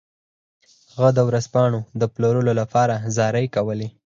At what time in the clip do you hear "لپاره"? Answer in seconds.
2.61-2.95